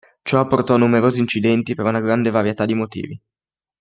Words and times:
Ciò 0.23 0.47
portò 0.47 0.73
a 0.73 0.77
numerosi 0.77 1.19
incidenti 1.19 1.75
per 1.75 1.85
una 1.85 1.99
grande 1.99 2.31
varietà 2.31 2.65
di 2.65 2.73
motivi. 2.73 3.21